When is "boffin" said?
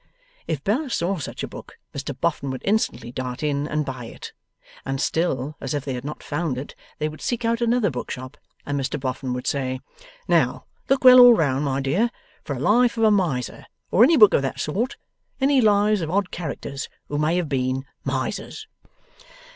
2.19-2.49, 8.99-9.31